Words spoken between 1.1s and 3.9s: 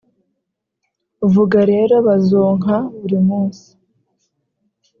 vuga rero bazonka buri munsi